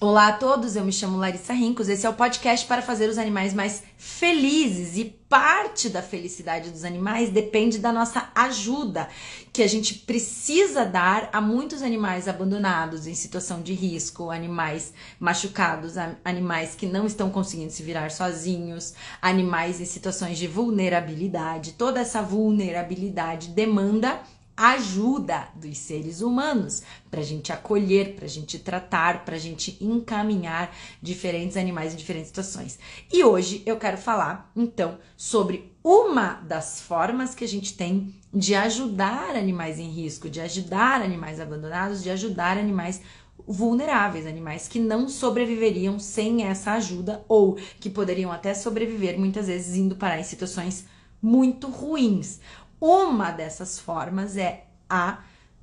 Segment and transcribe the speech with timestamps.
[0.00, 1.88] Olá a todos, eu me chamo Larissa Rincos.
[1.88, 6.84] Esse é o podcast para fazer os animais mais felizes e parte da felicidade dos
[6.84, 9.08] animais depende da nossa ajuda,
[9.52, 15.94] que a gente precisa dar a muitos animais abandonados em situação de risco, animais machucados,
[16.24, 21.72] animais que não estão conseguindo se virar sozinhos, animais em situações de vulnerabilidade.
[21.72, 24.20] Toda essa vulnerabilidade demanda
[24.58, 29.78] ajuda dos seres humanos para a gente acolher, para a gente tratar, para a gente
[29.80, 32.76] encaminhar diferentes animais em diferentes situações.
[33.12, 38.56] E hoje eu quero falar então sobre uma das formas que a gente tem de
[38.56, 43.00] ajudar animais em risco, de ajudar animais abandonados, de ajudar animais
[43.46, 49.76] vulneráveis, animais que não sobreviveriam sem essa ajuda ou que poderiam até sobreviver muitas vezes
[49.76, 50.84] indo parar em situações
[51.22, 52.40] muito ruins.
[52.80, 55.18] Uma dessas formas é a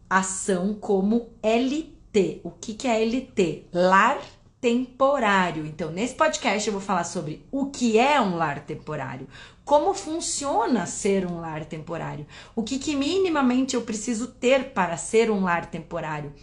[0.09, 2.41] ação como LT.
[2.43, 3.67] O que, que é LT?
[3.71, 4.19] Lar
[4.59, 5.65] temporário.
[5.65, 9.29] Então, nesse podcast eu vou falar sobre o que é um lar temporário,
[9.63, 12.25] como funciona ser um lar temporário,
[12.55, 16.34] o que, que minimamente eu preciso ter para ser um lar temporário,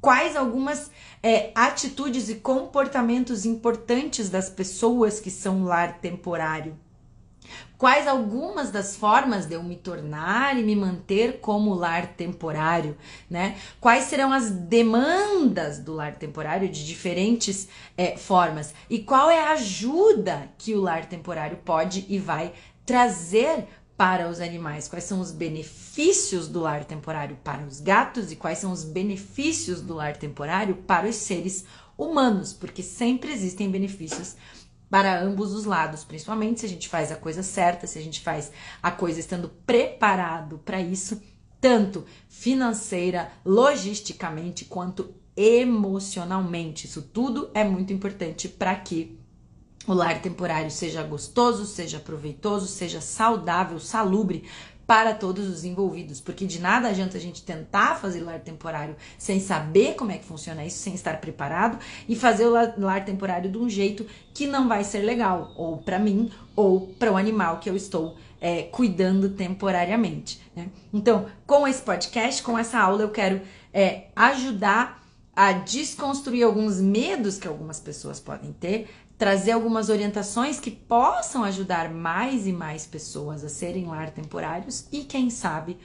[0.00, 0.90] quais algumas
[1.22, 6.78] é, atitudes e comportamentos importantes das pessoas que são lar temporário
[7.76, 12.96] Quais algumas das formas de eu me tornar e me manter como lar temporário,
[13.28, 13.56] né?
[13.80, 18.72] Quais serão as demandas do lar temporário de diferentes é, formas?
[18.88, 22.52] E qual é a ajuda que o lar temporário pode e vai
[22.86, 24.86] trazer para os animais?
[24.86, 29.80] Quais são os benefícios do lar temporário para os gatos e quais são os benefícios
[29.80, 31.64] do lar temporário para os seres
[31.98, 32.52] humanos?
[32.52, 34.36] Porque sempre existem benefícios
[34.92, 38.20] para ambos os lados, principalmente se a gente faz a coisa certa, se a gente
[38.20, 41.18] faz a coisa estando preparado para isso,
[41.58, 46.84] tanto financeira, logisticamente quanto emocionalmente.
[46.86, 49.18] Isso tudo é muito importante para que
[49.86, 54.44] o lar temporário seja gostoso, seja proveitoso, seja saudável, salubre
[54.92, 59.40] para todos os envolvidos, porque de nada adianta a gente tentar fazer lar temporário sem
[59.40, 63.56] saber como é que funciona isso, sem estar preparado e fazer o lar temporário de
[63.56, 67.70] um jeito que não vai ser legal, ou para mim, ou para o animal que
[67.70, 70.38] eu estou é, cuidando temporariamente.
[70.54, 70.68] Né?
[70.92, 73.40] Então, com esse podcast, com essa aula, eu quero
[73.72, 75.02] é, ajudar
[75.34, 78.90] a desconstruir alguns medos que algumas pessoas podem ter,
[79.22, 85.04] trazer algumas orientações que possam ajudar mais e mais pessoas a serem lar temporários e,
[85.04, 85.78] quem sabe,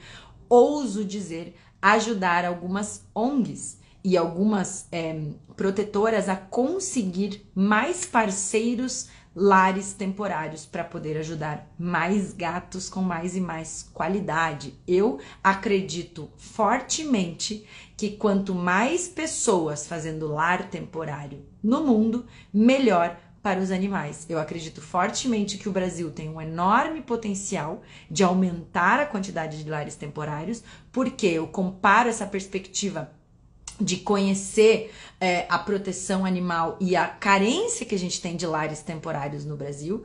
[0.48, 5.22] ouso dizer, ajudar algumas ONGs e algumas é,
[5.54, 13.40] protetoras a conseguir mais parceiros lares temporários para poder ajudar mais gatos com mais e
[13.40, 14.74] mais qualidade.
[14.84, 17.64] Eu acredito fortemente
[17.96, 23.16] que quanto mais pessoas fazendo lar temporário no mundo, melhor
[23.48, 24.26] para os animais.
[24.28, 29.70] Eu acredito fortemente que o Brasil tem um enorme potencial de aumentar a quantidade de
[29.70, 33.10] lares temporários, porque eu comparo essa perspectiva
[33.80, 38.82] de conhecer é, a proteção animal e a carência que a gente tem de lares
[38.82, 40.04] temporários no Brasil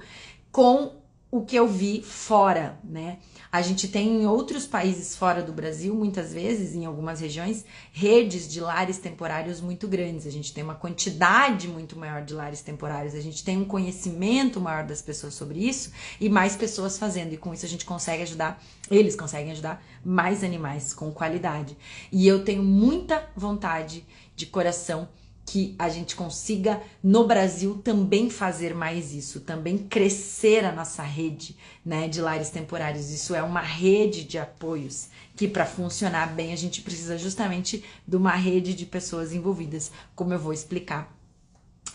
[0.50, 0.96] com
[1.30, 3.18] o que eu vi fora, né?
[3.53, 8.52] A gente tem em outros países fora do Brasil, muitas vezes, em algumas regiões, redes
[8.52, 10.25] de lares temporários muito grandes.
[10.25, 14.59] A gente tem uma quantidade muito maior de lares temporários, a gente tem um conhecimento
[14.59, 17.34] maior das pessoas sobre isso e mais pessoas fazendo.
[17.34, 18.59] E com isso a gente consegue ajudar,
[18.90, 21.78] eles conseguem ajudar mais animais com qualidade.
[22.12, 24.03] E eu tenho muita vontade
[24.36, 25.08] de coração
[25.46, 31.58] que a gente consiga no Brasil também fazer mais isso, também crescer a nossa rede,
[31.86, 33.12] né, de lares temporários.
[33.12, 38.16] Isso é uma rede de apoios que para funcionar bem a gente precisa justamente de
[38.16, 41.14] uma rede de pessoas envolvidas, como eu vou explicar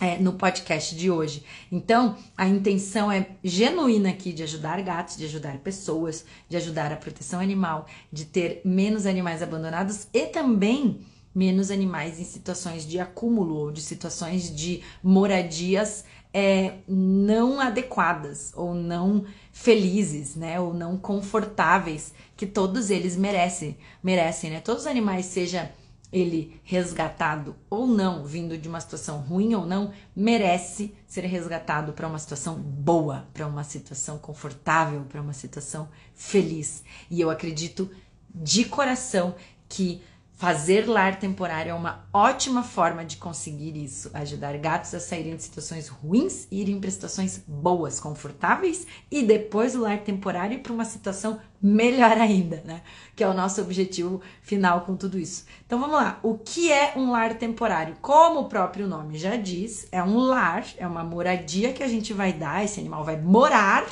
[0.00, 1.44] é, no podcast de hoje.
[1.70, 6.96] Então, a intenção é genuína aqui de ajudar gatos, de ajudar pessoas, de ajudar a
[6.96, 11.00] proteção animal, de ter menos animais abandonados e também
[11.38, 16.04] menos animais em situações de acúmulo ou de situações de moradias
[16.34, 24.50] é, não adequadas ou não felizes, né, ou não confortáveis que todos eles merecem, merecem,
[24.50, 24.60] né?
[24.60, 25.70] Todos os animais, seja
[26.12, 32.08] ele resgatado ou não, vindo de uma situação ruim ou não, merece ser resgatado para
[32.08, 36.82] uma situação boa, para uma situação confortável, para uma situação feliz.
[37.08, 37.88] E eu acredito
[38.34, 39.34] de coração
[39.68, 40.02] que
[40.38, 45.42] Fazer lar temporário é uma ótima forma de conseguir isso, ajudar gatos a saírem de
[45.42, 50.84] situações ruins e irem para situações boas, confortáveis e depois o lar temporário para uma
[50.84, 52.82] situação melhor ainda, né?
[53.16, 55.44] Que é o nosso objetivo final com tudo isso.
[55.66, 56.20] Então vamos lá.
[56.22, 57.96] O que é um lar temporário?
[58.00, 62.12] Como o próprio nome já diz, é um lar, é uma moradia que a gente
[62.12, 63.84] vai dar, esse animal vai morar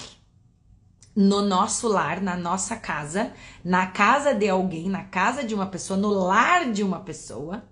[1.17, 3.33] no nosso lar, na nossa casa,
[3.65, 7.65] na casa de alguém, na casa de uma pessoa, no lar de uma pessoa,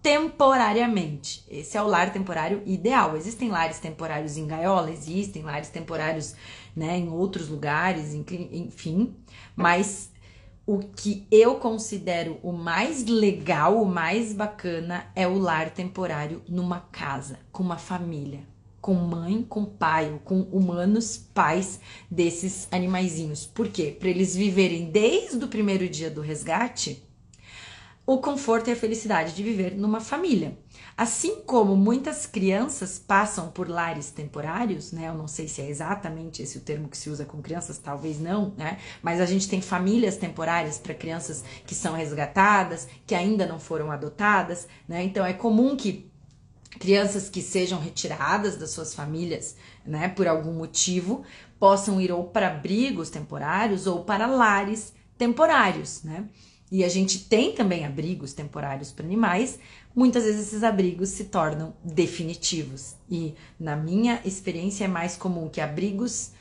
[0.00, 1.44] temporariamente.
[1.50, 3.16] Esse é o lar temporário ideal.
[3.16, 6.36] Existem lares temporários em gaiola, existem lares temporários,
[6.76, 9.16] né, em outros lugares, enfim,
[9.56, 10.12] mas
[10.66, 16.80] o que eu considero o mais legal, o mais bacana é o lar temporário numa
[16.80, 18.40] casa, com uma família,
[18.84, 23.46] com mãe, com pai, ou com humanos pais desses animaizinhos.
[23.46, 23.96] Por quê?
[23.98, 27.02] Para eles viverem desde o primeiro dia do resgate
[28.06, 30.58] o conforto e a felicidade de viver numa família.
[30.94, 35.08] Assim como muitas crianças passam por lares temporários, né?
[35.08, 38.20] Eu não sei se é exatamente esse o termo que se usa com crianças, talvez
[38.20, 38.76] não, né?
[39.02, 43.90] Mas a gente tem famílias temporárias para crianças que são resgatadas, que ainda não foram
[43.90, 45.02] adotadas, né?
[45.02, 46.12] Então é comum que
[46.78, 51.22] crianças que sejam retiradas das suas famílias, né, por algum motivo,
[51.58, 56.28] possam ir ou para abrigos temporários ou para lares temporários, né?
[56.70, 59.60] E a gente tem também abrigos temporários para animais.
[59.94, 62.96] Muitas vezes esses abrigos se tornam definitivos.
[63.08, 66.32] E na minha experiência é mais comum que abrigos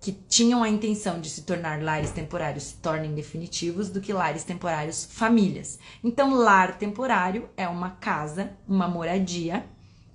[0.00, 4.42] que tinham a intenção de se tornar lares temporários se tornem definitivos do que lares
[4.42, 5.78] temporários famílias.
[6.02, 9.64] Então, lar temporário é uma casa, uma moradia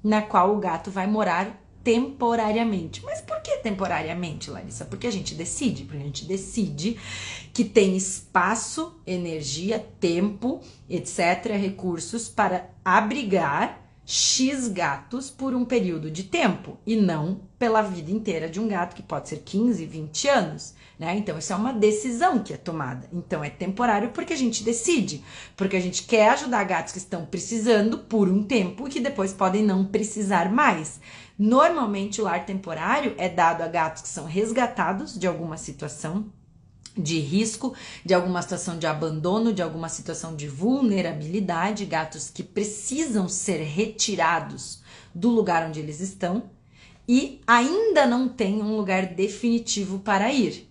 [0.07, 3.03] na qual o gato vai morar temporariamente.
[3.03, 4.85] Mas por que temporariamente, Larissa?
[4.85, 6.97] Porque a gente decide, porque a gente decide
[7.53, 16.23] que tem espaço, energia, tempo, etc., recursos para abrigar X gatos por um período de
[16.23, 20.73] tempo e não pela vida inteira de um gato, que pode ser 15, 20 anos.
[20.97, 21.17] Né?
[21.17, 23.09] Então, isso é uma decisão que é tomada.
[23.11, 25.25] Então, é temporário porque a gente decide,
[25.57, 29.33] porque a gente quer ajudar gatos que estão precisando por um tempo e que depois
[29.33, 31.01] podem não precisar mais.
[31.37, 36.31] Normalmente, o lar temporário é dado a gatos que são resgatados de alguma situação
[36.97, 37.73] de risco,
[38.03, 44.81] de alguma situação de abandono, de alguma situação de vulnerabilidade, gatos que precisam ser retirados
[45.13, 46.49] do lugar onde eles estão
[47.07, 50.67] e ainda não têm um lugar definitivo para ir.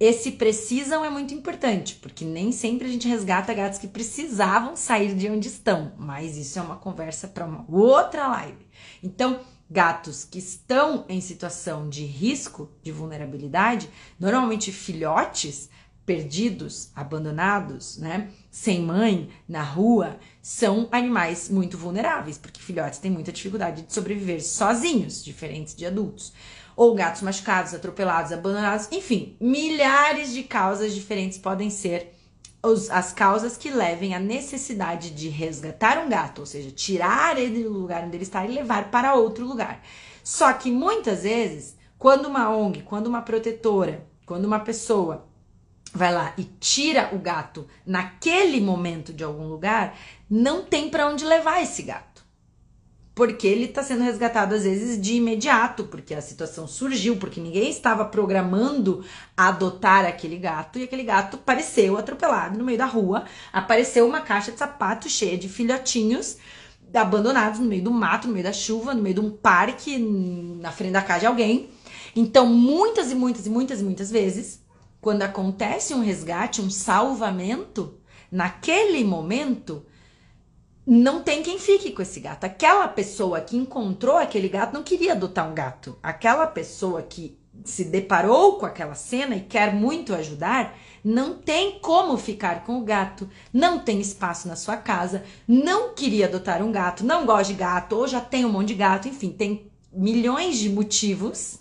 [0.00, 5.14] Esse precisam é muito importante, porque nem sempre a gente resgata gatos que precisavam sair
[5.14, 8.66] de onde estão, mas isso é uma conversa para uma outra live.
[9.02, 13.88] Então, gatos que estão em situação de risco, de vulnerabilidade,
[14.18, 15.70] normalmente filhotes
[16.04, 23.30] perdidos, abandonados, né, sem mãe, na rua, são animais muito vulneráveis, porque filhotes têm muita
[23.30, 26.32] dificuldade de sobreviver sozinhos, diferentes de adultos.
[26.74, 32.12] Ou gatos machucados, atropelados, abandonados, enfim, milhares de causas diferentes podem ser
[32.62, 37.64] os, as causas que levem à necessidade de resgatar um gato, ou seja, tirar ele
[37.64, 39.82] do lugar onde ele está e levar para outro lugar.
[40.22, 45.26] Só que muitas vezes, quando uma ONG, quando uma protetora, quando uma pessoa
[45.92, 49.96] vai lá e tira o gato naquele momento de algum lugar,
[50.28, 52.09] não tem para onde levar esse gato
[53.20, 57.68] porque ele está sendo resgatado às vezes de imediato, porque a situação surgiu, porque ninguém
[57.68, 59.04] estava programando
[59.36, 64.52] adotar aquele gato e aquele gato apareceu atropelado no meio da rua, apareceu uma caixa
[64.52, 66.38] de sapato cheia de filhotinhos
[66.94, 70.72] abandonados no meio do mato, no meio da chuva, no meio de um parque, na
[70.72, 71.68] frente da casa de alguém.
[72.16, 74.64] Então, muitas e muitas e muitas e muitas vezes,
[74.98, 77.98] quando acontece um resgate, um salvamento,
[78.32, 79.84] naquele momento,
[80.92, 82.42] não tem quem fique com esse gato.
[82.42, 85.96] Aquela pessoa que encontrou aquele gato não queria adotar um gato.
[86.02, 92.16] Aquela pessoa que se deparou com aquela cena e quer muito ajudar, não tem como
[92.16, 97.06] ficar com o gato, não tem espaço na sua casa, não queria adotar um gato,
[97.06, 100.68] não gosta de gato ou já tem um monte de gato, enfim, tem milhões de
[100.68, 101.60] motivos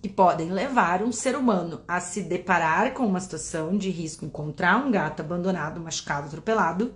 [0.00, 4.76] que podem levar um ser humano a se deparar com uma situação de risco, encontrar
[4.76, 6.94] um gato abandonado, machucado, atropelado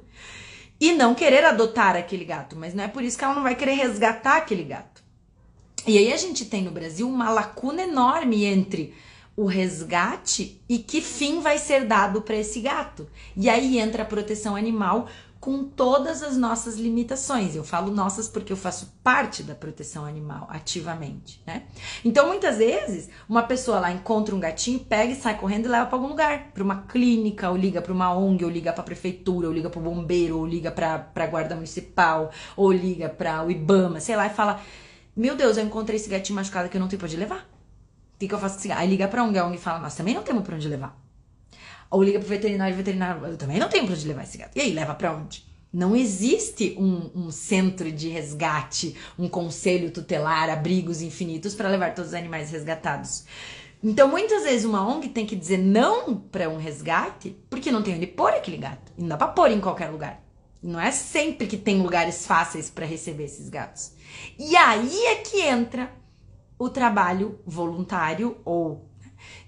[0.81, 3.55] e não querer adotar aquele gato, mas não é por isso que ela não vai
[3.55, 5.03] querer resgatar aquele gato.
[5.87, 8.95] E aí a gente tem no Brasil uma lacuna enorme entre
[9.37, 13.09] o resgate e que fim vai ser dado para esse gato.
[13.37, 15.09] E aí entra a proteção animal
[15.45, 17.55] com todas as nossas limitações.
[17.55, 21.65] Eu falo nossas porque eu faço parte da proteção animal ativamente, né?
[22.03, 25.85] Então, muitas vezes, uma pessoa lá encontra um gatinho, pega e sai correndo e leva
[25.85, 28.87] para algum lugar, para uma clínica, ou liga para uma ONG, ou liga para a
[28.87, 33.45] prefeitura, ou liga para o bombeiro, ou liga para a guarda municipal, ou liga para
[33.45, 34.63] o IBAMA, sei lá, e fala:
[35.15, 37.41] "Meu Deus, eu encontrei esse gatinho machucado que eu não tenho para onde levar".
[38.15, 38.67] O que, que eu faço?
[38.73, 41.04] Aí liga pra ONG, a ONG fala: "Nós também não temos para onde levar".
[41.95, 44.57] Ou liga pro veterinário, veterinário, eu também não tenho pra onde levar esse gato.
[44.57, 45.45] E aí, leva pra onde?
[45.73, 52.11] Não existe um, um centro de resgate, um conselho tutelar, abrigos infinitos para levar todos
[52.11, 53.27] os animais resgatados.
[53.81, 57.95] Então, muitas vezes, uma ONG tem que dizer não para um resgate porque não tem
[57.95, 58.93] onde pôr aquele gato.
[58.99, 60.21] E não dá pra pôr em qualquer lugar.
[60.61, 63.93] Não é sempre que tem lugares fáceis para receber esses gatos.
[64.37, 65.93] E aí é que entra
[66.59, 68.91] o trabalho voluntário ou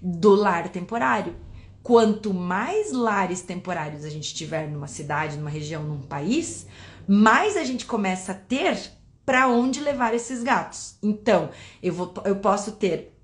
[0.01, 1.45] do lar temporário
[1.87, 6.67] quanto mais lares temporários a gente tiver numa cidade, numa região, num país,
[7.07, 8.77] mais a gente começa a ter
[9.25, 10.97] para onde levar esses gatos.
[11.01, 11.49] Então,
[11.81, 13.17] eu, vou, eu posso ter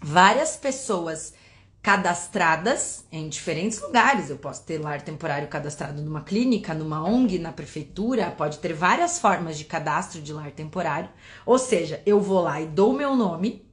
[0.00, 1.34] várias pessoas
[1.82, 4.30] cadastradas em diferentes lugares.
[4.30, 9.18] Eu posso ter lar temporário cadastrado numa clínica, numa ONG, na prefeitura, pode ter várias
[9.18, 11.10] formas de cadastro de lar temporário.
[11.44, 13.67] Ou seja, eu vou lá e dou meu nome,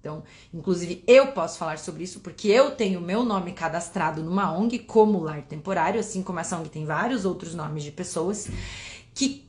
[0.00, 4.78] então, inclusive, eu posso falar sobre isso porque eu tenho meu nome cadastrado numa ONG
[4.78, 8.48] como lar temporário, assim como essa ONG tem vários outros nomes de pessoas
[9.14, 9.46] que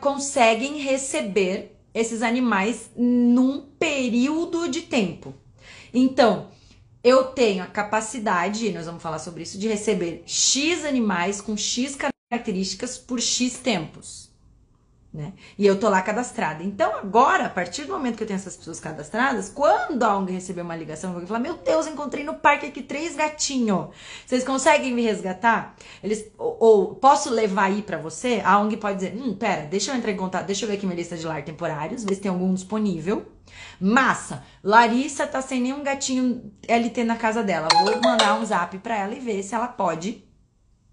[0.00, 5.34] conseguem receber esses animais num período de tempo.
[5.92, 6.48] Então,
[7.02, 11.56] eu tenho a capacidade, e nós vamos falar sobre isso, de receber X animais com
[11.56, 11.96] X
[12.30, 14.23] características por X tempos
[15.14, 15.32] né?
[15.56, 16.64] E eu tô lá cadastrada.
[16.64, 20.32] Então, agora, a partir do momento que eu tenho essas pessoas cadastradas, quando a ONG
[20.32, 23.90] receber uma ligação, eu vou falar: Meu Deus, encontrei no parque aqui três gatinhos.
[24.26, 25.76] Vocês conseguem me resgatar?
[26.02, 28.42] Eles, ou, ou posso levar aí para você?
[28.44, 30.84] A ONG pode dizer: Hum, pera, deixa eu entrar em contato, deixa eu ver aqui
[30.84, 33.24] minha lista de lar temporários, ver se tem algum disponível.
[33.80, 37.68] Massa, Larissa tá sem nenhum gatinho LT na casa dela.
[37.84, 40.24] Vou mandar um zap pra ela e ver se ela pode,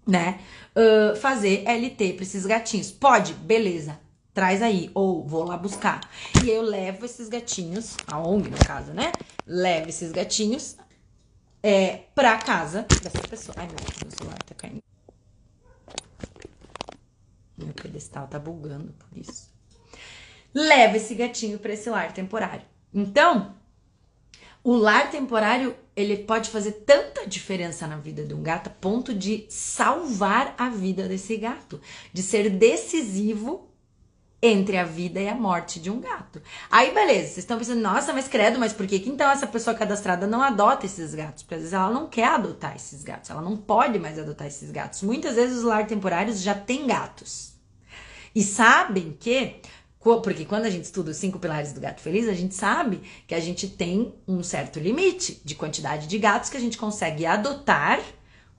[0.06, 0.38] né,
[0.76, 2.92] uh, fazer LT pra esses gatinhos.
[2.92, 3.34] Pode?
[3.34, 3.98] Beleza
[4.34, 6.00] traz aí, ou vou lá buscar.
[6.44, 9.12] E eu levo esses gatinhos, a ONG no caso, né?
[9.46, 10.76] Levo esses gatinhos
[11.62, 13.54] é, pra casa dessa pessoa.
[13.58, 14.82] Ai meu Deus, meu celular tá caindo.
[17.56, 19.50] Meu pedestal tá bugando por isso.
[20.54, 22.64] Leva esse gatinho para esse lar temporário.
[22.92, 23.54] Então,
[24.64, 29.14] o lar temporário, ele pode fazer tanta diferença na vida de um gato a ponto
[29.14, 31.80] de salvar a vida desse gato,
[32.12, 33.71] de ser decisivo
[34.42, 36.42] entre a vida e a morte de um gato.
[36.68, 39.76] Aí, beleza, vocês estão pensando, nossa, mas credo, mas por que, que então essa pessoa
[39.76, 41.44] cadastrada não adota esses gatos?
[41.44, 44.72] Porque às vezes ela não quer adotar esses gatos, ela não pode mais adotar esses
[44.72, 45.02] gatos.
[45.02, 47.52] Muitas vezes os lar temporários já têm gatos.
[48.34, 49.60] E sabem que
[50.00, 53.36] porque quando a gente estuda os cinco pilares do gato feliz, a gente sabe que
[53.36, 58.00] a gente tem um certo limite de quantidade de gatos que a gente consegue adotar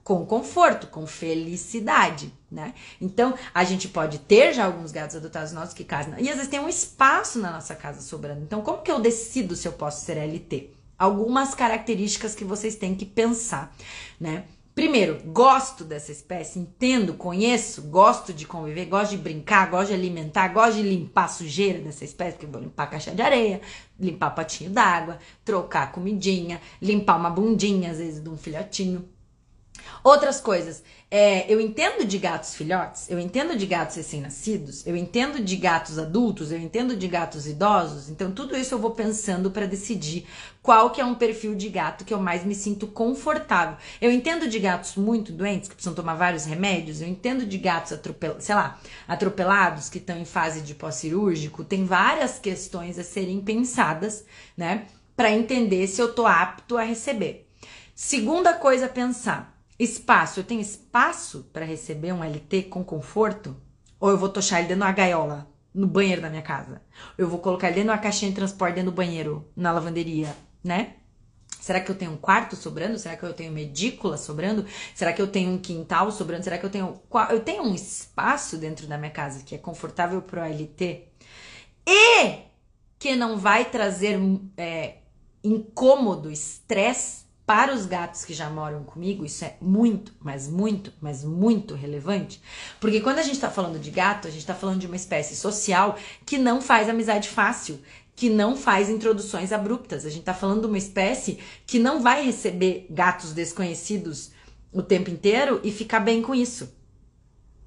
[0.02, 2.72] com conforto, com felicidade, né?
[3.00, 6.48] Então, a gente pode ter já alguns gatos adotados nossos que casam, e às vezes
[6.48, 8.42] tem um espaço na nossa casa sobrando.
[8.42, 10.70] Então, como que eu decido se eu posso ser LT?
[10.96, 13.74] Algumas características que vocês têm que pensar,
[14.18, 14.44] né?
[14.74, 20.48] Primeiro, gosto dessa espécie, entendo, conheço, gosto de conviver, gosto de brincar, gosto de alimentar,
[20.48, 23.60] gosto de limpar a sujeira dessa espécie, porque eu vou limpar a caixa de areia,
[24.00, 29.08] limpar potinho d'água, trocar comidinha, limpar uma bundinha, às vezes, de um filhotinho.
[30.02, 35.42] Outras coisas, é, eu entendo de gatos filhotes, eu entendo de gatos recém-nascidos, eu entendo
[35.42, 39.66] de gatos adultos, eu entendo de gatos idosos, então tudo isso eu vou pensando para
[39.66, 40.26] decidir
[40.62, 43.76] qual que é um perfil de gato que eu mais me sinto confortável.
[44.00, 47.92] Eu entendo de gatos muito doentes, que precisam tomar vários remédios, eu entendo de gatos
[47.92, 53.40] atropelados, sei lá, atropelados, que estão em fase de pós-cirúrgico, tem várias questões a serem
[53.40, 54.24] pensadas,
[54.56, 54.86] né,
[55.16, 57.46] para entender se eu tô apto a receber.
[57.94, 60.40] Segunda coisa a pensar, Espaço.
[60.40, 63.56] Eu tenho espaço para receber um LT com conforto?
[63.98, 66.80] Ou eu vou tochar ele dentro de uma gaiola no banheiro da minha casa?
[67.18, 70.34] Eu vou colocar ele dentro de uma caixinha de transporte dentro do banheiro, na lavanderia,
[70.62, 70.94] né?
[71.60, 72.98] Será que eu tenho um quarto sobrando?
[72.98, 74.66] Será que eu tenho medícula sobrando?
[74.94, 76.44] Será que eu tenho um quintal sobrando?
[76.44, 77.00] Será que eu tenho
[77.30, 81.08] eu tenho um espaço dentro da minha casa que é confortável para o LT
[81.88, 82.38] e
[82.98, 84.18] que não vai trazer
[84.58, 84.98] é,
[85.42, 91.22] incômodo, estresse para os gatos que já moram comigo, isso é muito, mas muito, mas
[91.22, 92.40] muito relevante.
[92.80, 95.36] Porque quando a gente está falando de gato, a gente está falando de uma espécie
[95.36, 97.78] social que não faz amizade fácil,
[98.16, 100.06] que não faz introduções abruptas.
[100.06, 104.30] A gente está falando de uma espécie que não vai receber gatos desconhecidos
[104.72, 106.72] o tempo inteiro e ficar bem com isso.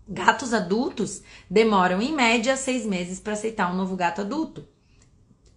[0.10, 4.68] Gatos adultos demoram em média seis meses para aceitar um novo gato adulto.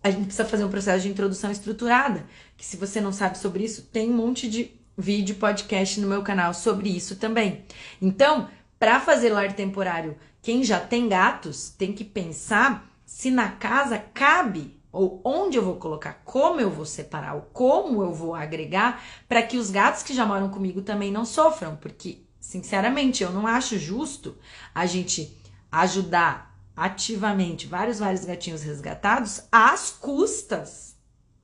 [0.02, 2.26] A gente precisa fazer um processo de introdução estruturada,
[2.57, 6.23] que se você não sabe sobre isso, tem um monte de vídeo, podcast no meu
[6.23, 7.64] canal sobre isso também.
[8.00, 13.99] Então, para fazer lar temporário, quem já tem gatos tem que pensar se na casa
[13.99, 19.02] cabe ou onde eu vou colocar, como eu vou separar, ou como eu vou agregar,
[19.28, 23.47] para que os gatos que já moram comigo também não sofram, porque sinceramente eu não
[23.47, 24.37] acho justo
[24.75, 25.38] a gente
[25.71, 26.50] ajudar
[26.80, 30.96] ativamente vários vários gatinhos resgatados às custas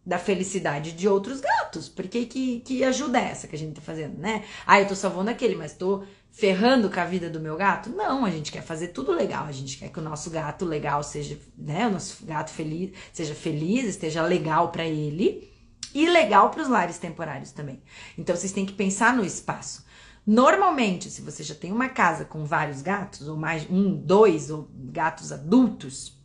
[0.05, 1.88] da felicidade de outros gatos.
[1.90, 4.45] Porque que, que ajuda é essa que a gente tá fazendo, né?
[4.66, 7.90] Ah, eu tô salvando aquele, mas tô ferrando com a vida do meu gato?
[7.90, 9.45] Não, a gente quer fazer tudo legal.
[9.45, 11.87] A gente quer que o nosso gato legal seja, né?
[11.87, 15.52] O nosso gato feliz seja feliz, esteja legal para ele
[15.93, 17.83] e legal para os lares temporários também.
[18.16, 19.85] Então vocês têm que pensar no espaço.
[20.26, 24.68] Normalmente, se você já tem uma casa com vários gatos, ou mais um, dois, ou
[24.75, 26.16] gatos adultos,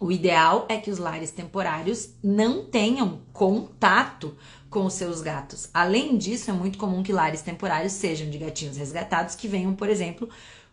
[0.00, 4.34] o ideal é que os lares temporários não tenham contato
[4.70, 5.68] com os seus gatos.
[5.74, 9.90] Além disso, é muito comum que lares temporários sejam de gatinhos resgatados que venham, por
[9.90, 10.28] exemplo,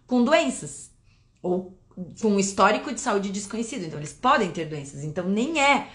[0.07, 0.91] com doenças
[1.41, 1.77] ou
[2.21, 3.83] com um histórico de saúde desconhecido.
[3.83, 5.03] Então, eles podem ter doenças.
[5.03, 5.89] Então, nem é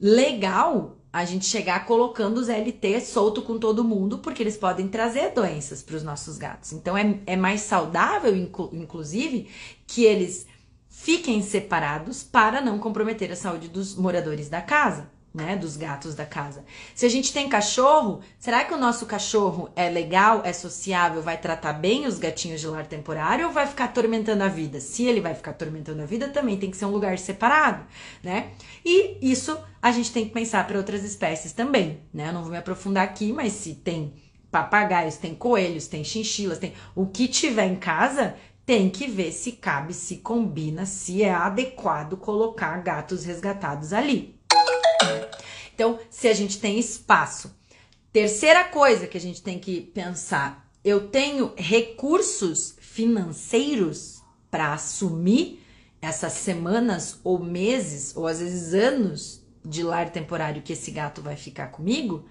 [0.00, 5.30] legal a gente chegar colocando os LT solto com todo mundo, porque eles podem trazer
[5.30, 6.72] doenças para os nossos gatos.
[6.72, 9.48] Então, é, é mais saudável, inclusive,
[9.86, 10.44] que eles
[10.88, 16.26] fiquem separados para não comprometer a saúde dos moradores da casa, né, dos gatos da
[16.26, 16.64] casa.
[16.96, 21.36] Se a gente tem cachorro, será que o nosso cachorro é legal, é sociável, vai
[21.36, 24.80] tratar bem os gatinhos de lar temporário ou vai ficar atormentando a vida?
[24.80, 27.84] Se ele vai ficar atormentando a vida, também tem que ser um lugar separado,
[28.22, 28.50] né?
[28.84, 32.30] E isso a gente tem que pensar para outras espécies também, né?
[32.30, 34.14] Eu não vou me aprofundar aqui, mas se tem
[34.50, 39.52] papagaios, tem coelhos, tem chinchilas, tem o que tiver em casa, tem que ver se
[39.52, 44.40] cabe, se combina, se é adequado colocar gatos resgatados ali.
[45.74, 47.54] Então, se a gente tem espaço.
[48.10, 55.62] Terceira coisa que a gente tem que pensar: eu tenho recursos financeiros para assumir
[56.00, 61.36] essas semanas ou meses, ou às vezes anos de lar temporário que esse gato vai
[61.36, 62.24] ficar comigo?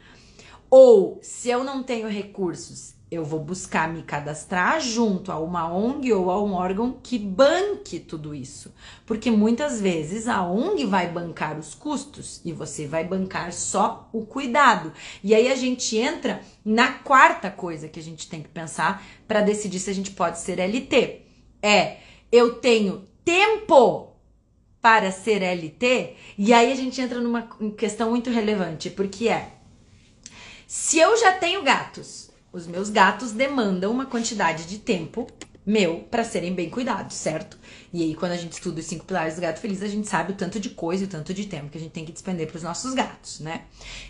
[0.70, 6.12] Ou se eu não tenho recursos, eu vou buscar me cadastrar junto a uma ONG
[6.14, 8.74] ou a um órgão que banque tudo isso.
[9.06, 14.26] Porque muitas vezes a ONG vai bancar os custos e você vai bancar só o
[14.26, 14.92] cuidado.
[15.24, 19.42] E aí a gente entra na quarta coisa que a gente tem que pensar para
[19.42, 21.22] decidir se a gente pode ser LT.
[21.62, 21.98] É,
[22.32, 24.13] eu tenho tempo
[24.84, 26.16] para ser LT?
[26.38, 29.54] E aí a gente entra numa questão muito relevante, porque é
[30.68, 35.28] se eu já tenho gatos os meus gatos demandam uma quantidade de tempo
[35.66, 37.58] meu para serem bem cuidados, certo?
[37.92, 40.34] E aí, quando a gente estuda os cinco pilares do gato feliz, a gente sabe
[40.34, 42.48] o tanto de coisa e o tanto de tempo que a gente tem que despender
[42.48, 43.64] para os nossos gatos, né?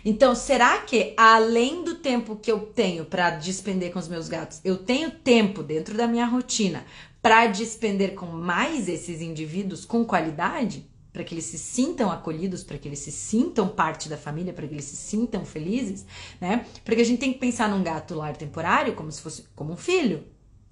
[0.04, 4.60] Então, será que além do tempo que eu tenho para despender com os meus gatos,
[4.64, 6.84] eu tenho tempo dentro da minha rotina
[7.24, 10.86] para despender com mais esses indivíduos com qualidade?
[11.10, 14.66] para que eles se sintam acolhidos, para que eles se sintam parte da família, para
[14.66, 16.04] que eles se sintam felizes,
[16.40, 16.66] né?
[16.84, 19.76] Porque a gente tem que pensar num gato lar temporário como se fosse como um
[19.76, 20.24] filho.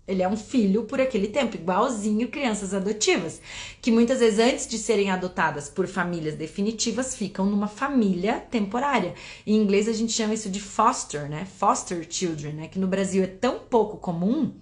[0.05, 3.41] Ele é um filho por aquele tempo, igualzinho crianças adotivas,
[3.81, 9.15] que muitas vezes antes de serem adotadas por famílias definitivas, ficam numa família temporária.
[9.47, 11.47] Em inglês a gente chama isso de foster, né?
[11.57, 12.69] Foster children, né?
[12.69, 14.53] Que no Brasil é tão pouco comum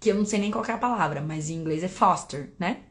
[0.00, 2.82] que eu não sei nem qual é a palavra, mas em inglês é foster, né?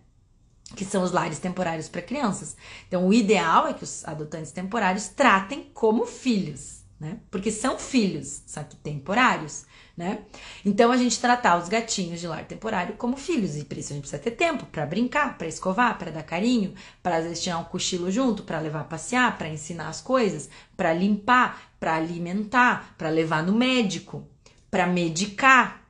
[0.73, 2.55] que são os lares temporários para crianças.
[2.87, 7.19] Então, o ideal é que os adotantes temporários tratem como filhos, né?
[7.29, 9.65] Porque são filhos, só que temporários,
[9.95, 10.23] né?
[10.65, 13.95] Então, a gente tratar os gatinhos de lar temporário como filhos, e por isso a
[13.95, 17.65] gente precisa ter tempo para brincar, para escovar, para dar carinho, para às tirar um
[17.65, 23.09] cochilo junto, para levar a passear, para ensinar as coisas, para limpar, para alimentar, para
[23.09, 24.27] levar no médico,
[24.71, 25.84] para medicar,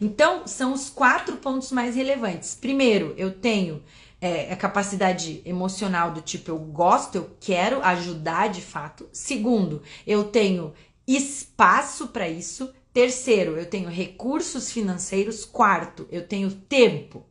[0.00, 2.54] então, são os quatro pontos mais relevantes.
[2.54, 3.82] Primeiro, eu tenho
[4.20, 9.08] é, a capacidade emocional do tipo eu gosto, eu quero ajudar de fato.
[9.12, 10.72] Segundo, eu tenho
[11.06, 12.72] espaço para isso.
[12.92, 15.44] Terceiro, eu tenho recursos financeiros.
[15.44, 17.24] Quarto, eu tenho tempo.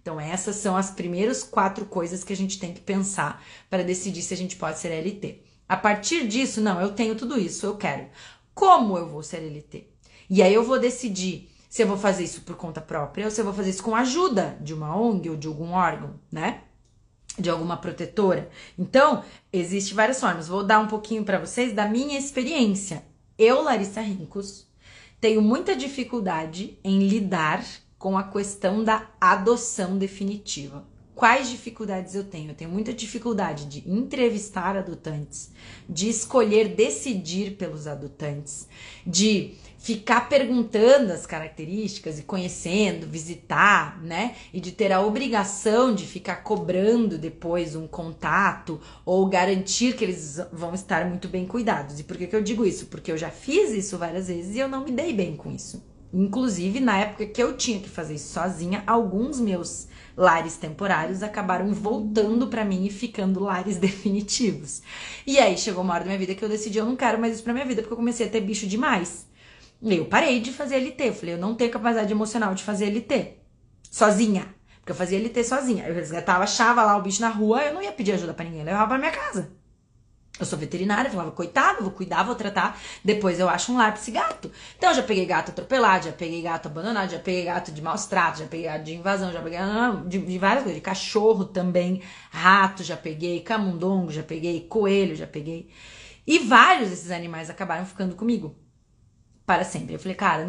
[0.00, 4.22] Então, essas são as primeiras quatro coisas que a gente tem que pensar para decidir
[4.22, 5.42] se a gente pode ser LT.
[5.68, 8.06] A partir disso, não, eu tenho tudo isso, eu quero.
[8.54, 9.86] Como eu vou ser LT?
[10.30, 13.40] E aí eu vou decidir se eu vou fazer isso por conta própria ou se
[13.40, 16.62] eu vou fazer isso com a ajuda de uma ONG ou de algum órgão, né?
[17.38, 18.50] De alguma protetora.
[18.78, 20.48] Então, existe várias formas.
[20.48, 23.04] Vou dar um pouquinho para vocês da minha experiência.
[23.38, 24.66] Eu, Larissa Rincos,
[25.20, 27.64] tenho muita dificuldade em lidar
[27.98, 30.87] com a questão da adoção definitiva.
[31.18, 32.52] Quais dificuldades eu tenho?
[32.52, 35.50] Eu tenho muita dificuldade de entrevistar adotantes,
[35.88, 38.68] de escolher decidir pelos adotantes,
[39.04, 44.36] de ficar perguntando as características e conhecendo, visitar, né?
[44.54, 50.40] E de ter a obrigação de ficar cobrando depois um contato ou garantir que eles
[50.52, 51.98] vão estar muito bem cuidados.
[51.98, 52.86] E por que, que eu digo isso?
[52.86, 55.82] Porque eu já fiz isso várias vezes e eu não me dei bem com isso.
[56.12, 61.72] Inclusive, na época que eu tinha que fazer isso sozinha, alguns meus lares temporários acabaram
[61.72, 64.82] voltando para mim e ficando lares definitivos.
[65.26, 67.34] E aí chegou uma hora da minha vida que eu decidi, eu não quero mais
[67.34, 69.26] isso pra minha vida, porque eu comecei a ter bicho demais.
[69.82, 71.12] E eu parei de fazer LT.
[71.12, 73.38] Falei, eu não tenho capacidade emocional de fazer LT.
[73.90, 74.54] Sozinha.
[74.80, 75.86] Porque eu fazia LT sozinha.
[75.86, 78.60] Eu resgatava, achava lá o bicho na rua, eu não ia pedir ajuda para ninguém,
[78.60, 79.52] eu levava pra minha casa.
[80.38, 84.00] Eu sou veterinária, falava, coitado, vou cuidar, vou tratar, depois eu acho um lar pra
[84.00, 84.50] esse gato.
[84.76, 88.06] Então, eu já peguei gato atropelado, já peguei gato abandonado, já peguei gato de maus
[88.06, 89.58] tratos, já peguei gato de invasão, já peguei
[90.06, 95.26] de, de várias coisas, de cachorro também, rato já peguei, camundongo já peguei, coelho já
[95.26, 95.68] peguei.
[96.26, 98.54] E vários desses animais acabaram ficando comigo
[99.46, 99.94] para sempre.
[99.94, 100.44] Eu falei, cara,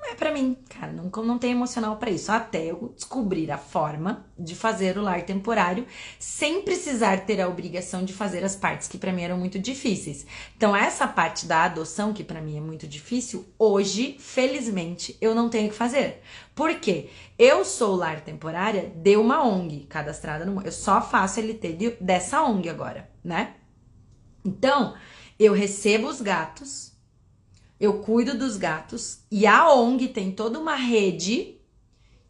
[0.00, 2.32] não, é para mim, cara, não, não tem emocional para isso.
[2.32, 5.86] Até eu descobrir a forma de fazer o lar temporário
[6.18, 10.26] sem precisar ter a obrigação de fazer as partes que para mim eram muito difíceis.
[10.56, 15.50] Então, essa parte da adoção, que para mim é muito difícil, hoje, felizmente, eu não
[15.50, 16.22] tenho que fazer.
[16.54, 17.10] Por quê?
[17.38, 20.62] Eu sou lar temporária de uma ONG cadastrada no.
[20.62, 23.54] Eu só faço LT de, dessa ONG agora, né?
[24.42, 24.94] Então,
[25.38, 26.89] eu recebo os gatos
[27.80, 31.56] eu cuido dos gatos e a ONG tem toda uma rede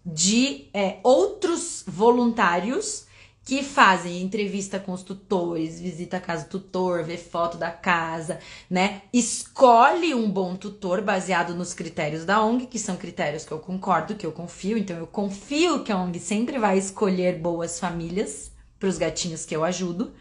[0.07, 3.07] de é, outros voluntários
[3.45, 8.39] que fazem entrevista com os tutores, visita a casa do tutor, vê foto da casa,
[8.69, 9.03] né?
[9.13, 14.15] Escolhe um bom tutor baseado nos critérios da ONG, que são critérios que eu concordo,
[14.15, 14.79] que eu confio.
[14.79, 19.57] Então eu confio que a ONG sempre vai escolher boas famílias para os gatinhos que
[19.57, 20.13] eu ajudo.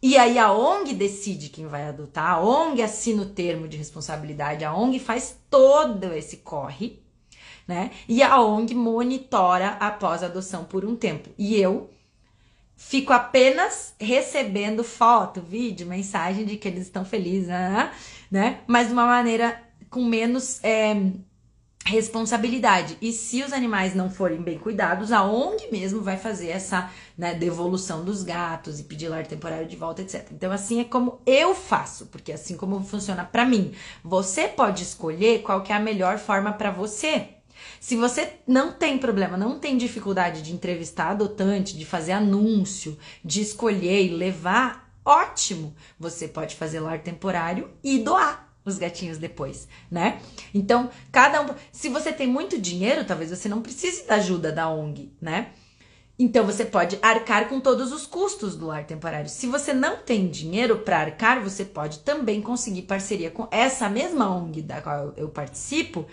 [0.00, 4.64] E aí a ONG decide quem vai adotar, a ONG assina o termo de responsabilidade,
[4.64, 7.02] a ONG faz todo esse corre,
[7.66, 7.90] né?
[8.08, 11.30] E a ONG monitora após a adoção por um tempo.
[11.36, 11.90] E eu
[12.76, 17.48] fico apenas recebendo foto, vídeo, mensagem de que eles estão felizes,
[18.30, 18.60] né?
[18.68, 20.94] Mas de uma maneira com menos é,
[21.88, 22.98] responsabilidade.
[23.00, 27.34] E se os animais não forem bem cuidados, a ONG mesmo vai fazer essa né,
[27.34, 30.28] devolução dos gatos e pedir lar temporário de volta, etc.
[30.32, 33.72] Então, assim é como eu faço, porque assim como funciona para mim.
[34.04, 37.28] Você pode escolher qual que é a melhor forma para você.
[37.80, 43.40] Se você não tem problema, não tem dificuldade de entrevistar adotante, de fazer anúncio, de
[43.40, 45.74] escolher e levar, ótimo!
[45.98, 50.20] Você pode fazer lar temporário e doar os gatinhos depois, né?
[50.54, 51.46] Então, cada um.
[51.72, 55.48] Se você tem muito dinheiro, talvez você não precise da ajuda da ONG, né?
[56.18, 59.30] Então você pode arcar com todos os custos do lar temporário.
[59.30, 64.28] Se você não tem dinheiro para arcar, você pode também conseguir parceria com essa mesma
[64.28, 66.06] ONG da qual eu participo,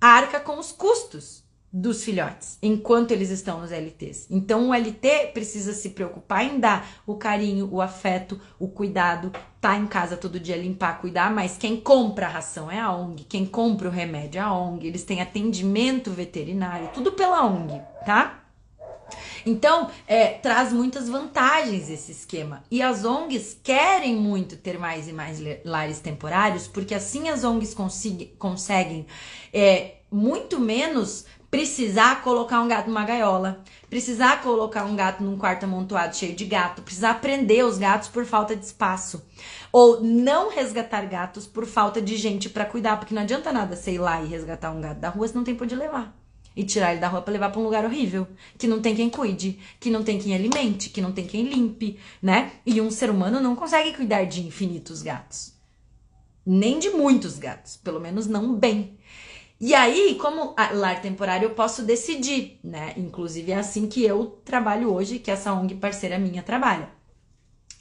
[0.00, 4.26] arca com os custos dos filhotes enquanto eles estão nos LTs.
[4.28, 9.76] Então o LT precisa se preocupar em dar o carinho, o afeto, o cuidado, tá
[9.76, 13.46] em casa todo dia limpar, cuidar, mas quem compra a ração é a ONG, quem
[13.46, 18.40] compra o remédio é a ONG, eles têm atendimento veterinário, tudo pela ONG, tá?
[19.44, 22.62] Então, é, traz muitas vantagens esse esquema.
[22.70, 27.74] E as ONGs querem muito ter mais e mais lares temporários, porque assim as ONGs
[28.38, 29.06] conseguem
[29.52, 35.64] é, muito menos precisar colocar um gato numa gaiola, precisar colocar um gato num quarto
[35.64, 39.22] amontoado cheio de gato, precisar prender os gatos por falta de espaço,
[39.72, 43.98] ou não resgatar gatos por falta de gente para cuidar, porque não adianta nada sei
[43.98, 46.16] lá e resgatar um gato da rua se não tem pra onde levar.
[46.54, 48.26] E tirar ele da rua para levar para um lugar horrível,
[48.58, 51.98] que não tem quem cuide, que não tem quem alimente, que não tem quem limpe,
[52.20, 52.52] né?
[52.66, 55.54] E um ser humano não consegue cuidar de infinitos gatos.
[56.44, 58.98] Nem de muitos gatos, pelo menos não bem.
[59.60, 62.94] E aí, como lar temporário, eu posso decidir, né?
[62.96, 66.88] Inclusive é assim que eu trabalho hoje, que essa ONG parceira minha trabalha.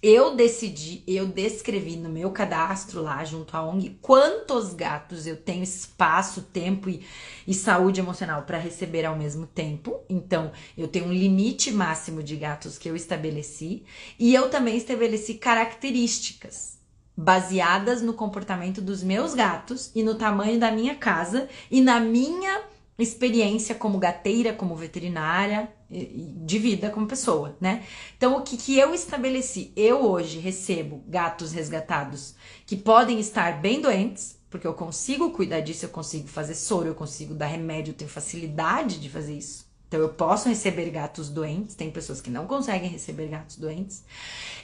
[0.04, 5.64] Eu decidi, eu descrevi no meu cadastro lá junto à ONG quantos gatos eu tenho
[5.64, 7.06] espaço, tempo e,
[7.48, 10.02] e saúde emocional para receber ao mesmo tempo.
[10.10, 13.84] Então, eu tenho um limite máximo de gatos que eu estabeleci
[14.18, 16.79] e eu também estabeleci características
[17.20, 22.62] baseadas no comportamento dos meus gatos e no tamanho da minha casa e na minha
[22.98, 27.84] experiência como gateira, como veterinária, de vida como pessoa, né?
[28.16, 29.74] Então, o que, que eu estabeleci?
[29.76, 35.86] Eu hoje recebo gatos resgatados que podem estar bem doentes, porque eu consigo cuidar disso,
[35.86, 39.69] eu consigo fazer soro, eu consigo dar remédio, eu tenho facilidade de fazer isso.
[39.90, 44.04] Então eu posso receber gatos doentes, tem pessoas que não conseguem receber gatos doentes.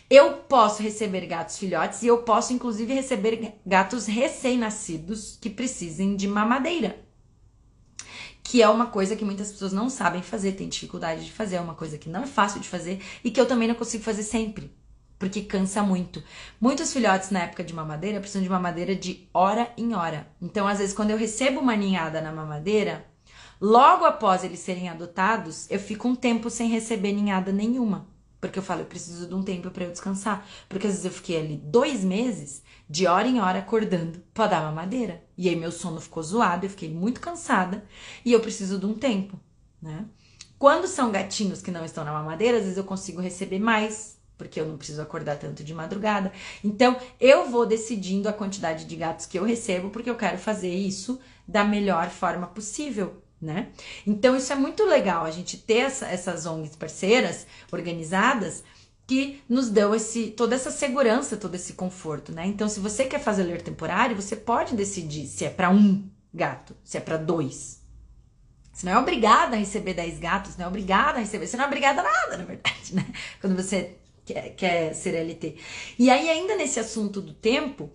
[0.07, 6.27] Eu posso receber gatos filhotes e eu posso inclusive receber gatos recém-nascidos que precisem de
[6.27, 7.03] mamadeira.
[8.43, 11.61] Que é uma coisa que muitas pessoas não sabem fazer, têm dificuldade de fazer, é
[11.61, 14.21] uma coisa que não é fácil de fazer e que eu também não consigo fazer
[14.21, 14.71] sempre,
[15.17, 16.23] porque cansa muito.
[16.61, 20.27] Muitos filhotes na época de mamadeira precisam de mamadeira de hora em hora.
[20.39, 23.14] Então, às vezes, quando eu recebo uma ninhada na mamadeira,
[23.67, 28.07] Logo após eles serem adotados, eu fico um tempo sem receber ninhada nenhuma.
[28.39, 30.47] Porque eu falo, eu preciso de um tempo para eu descansar.
[30.69, 34.61] Porque às vezes eu fiquei ali dois meses, de hora em hora, acordando para dar
[34.61, 35.23] mamadeira.
[35.35, 37.83] E aí meu sono ficou zoado, eu fiquei muito cansada
[38.23, 39.39] e eu preciso de um tempo,
[39.81, 40.05] né?
[40.59, 44.61] Quando são gatinhos que não estão na mamadeira, às vezes eu consigo receber mais, porque
[44.61, 46.31] eu não preciso acordar tanto de madrugada.
[46.63, 50.71] Então, eu vou decidindo a quantidade de gatos que eu recebo, porque eu quero fazer
[50.71, 53.69] isso da melhor forma possível né?
[54.05, 58.63] Então isso é muito legal a gente ter essa, essas ONGs parceiras organizadas
[59.07, 62.47] que nos dão esse, toda essa segurança, todo esse conforto, né?
[62.47, 66.75] Então, se você quer fazer ler temporário, você pode decidir se é para um gato,
[66.83, 67.83] se é para dois.
[68.73, 71.65] Você não é obrigada a receber 10 gatos, não é obrigada a receber, você não
[71.65, 73.05] é obrigada a nada, na verdade, né?
[73.39, 73.95] Quando você
[74.25, 75.55] quer, quer ser LT.
[75.99, 77.91] E aí, ainda nesse assunto do tempo,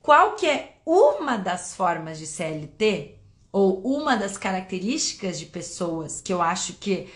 [0.00, 3.18] qual que é uma das formas de CLT
[3.52, 7.08] ou uma das características de pessoas que eu acho que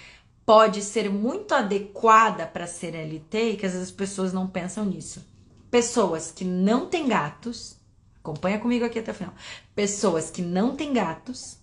[0.45, 4.85] pode ser muito adequada para ser LT e que às vezes as pessoas não pensam
[4.85, 5.25] nisso.
[5.71, 7.77] Pessoas que não têm gatos,
[8.19, 9.35] acompanha comigo aqui até o final.
[9.75, 11.59] Pessoas que não têm gatos,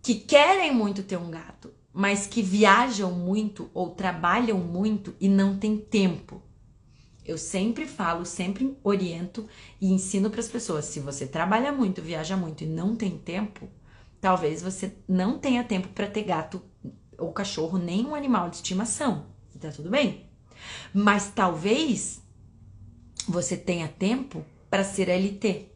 [0.00, 5.58] que querem muito ter um gato, mas que viajam muito ou trabalham muito e não
[5.58, 6.40] têm tempo.
[7.26, 9.48] Eu sempre falo, sempre oriento
[9.80, 13.68] e ensino para as pessoas: se você trabalha muito, viaja muito e não tem tempo,
[14.20, 16.62] talvez você não tenha tempo para ter gato
[17.18, 19.26] ou cachorro, nem um animal de estimação.
[19.60, 20.30] Tá tudo bem?
[20.94, 22.22] Mas talvez
[23.26, 25.72] você tenha tempo para ser LT.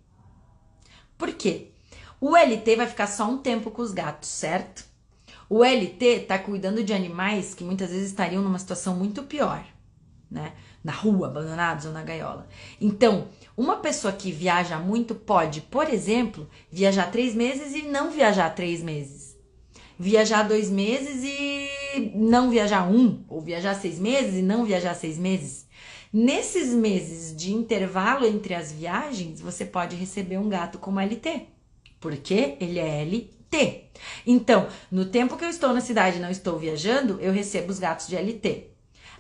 [1.19, 1.73] Por quê?
[2.21, 4.85] O LT vai ficar só um tempo com os gatos, certo?
[5.49, 9.65] O LT tá cuidando de animais que muitas vezes estariam numa situação muito pior,
[10.31, 10.53] né?
[10.83, 12.49] Na rua, abandonados ou na gaiola.
[12.81, 18.51] Então, uma pessoa que viaja muito pode, por exemplo, viajar três meses e não viajar
[18.55, 19.37] três meses.
[19.99, 23.23] Viajar dois meses e não viajar um.
[23.29, 25.67] Ou viajar seis meses e não viajar seis meses.
[26.13, 31.47] Nesses meses de intervalo entre as viagens, você pode receber um gato como LT.
[32.01, 33.91] Porque ele é LT.
[34.27, 37.79] Então, no tempo que eu estou na cidade e não estou viajando, eu recebo os
[37.79, 38.70] gatos de LT.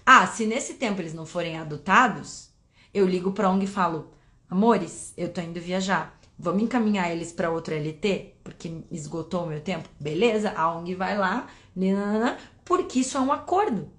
[0.04, 2.50] Ah, se nesse tempo eles não forem adotados,
[2.92, 4.12] eu ligo para ONG e falo:
[4.48, 6.18] Amores, eu tô indo viajar.
[6.38, 8.34] Vamos encaminhar eles para outro LT?
[8.42, 9.88] Porque esgotou o meu tempo?
[10.00, 13.90] Beleza, a ONG vai lá, nanana, porque isso é um acordo.